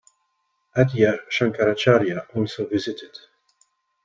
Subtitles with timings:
[0.75, 3.15] Adya Shankaracharya also visited.